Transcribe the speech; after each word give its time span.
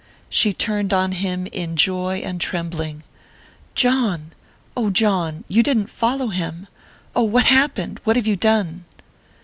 She 0.31 0.51
turned 0.51 0.93
on 0.93 1.11
him 1.11 1.45
in 1.51 1.75
joy 1.75 2.23
and 2.25 2.41
trembling. 2.41 3.03
"John! 3.75 4.31
Oh, 4.75 4.89
John! 4.89 5.43
You 5.47 5.61
didn't 5.61 5.91
follow 5.91 6.29
him? 6.29 6.65
Oh, 7.15 7.21
what 7.21 7.45
happened? 7.45 8.01
What 8.03 8.15
have 8.15 8.25
you 8.25 8.35
done?" 8.35 8.85